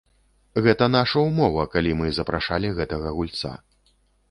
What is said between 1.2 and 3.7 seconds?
ўмова, калі мы запрашалі гэтага гульца.